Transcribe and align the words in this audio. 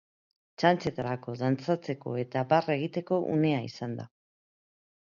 Txantxetarako, 0.63 1.35
dantzatzeko 1.43 2.15
eta 2.23 2.45
barre 2.57 2.77
egiteko 2.81 3.23
unea 3.39 3.63
izan 3.71 3.97
da. 4.03 4.11